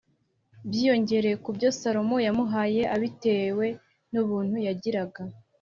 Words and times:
byiyongera 0.67 1.29
ku 1.43 1.49
byo 1.55 1.69
salomo 1.79 2.17
yamuhaye 2.25 2.81
abitewe 2.95 3.65
n 4.11 4.13
ubuntu 4.23 4.55
yagiraga 4.67 5.21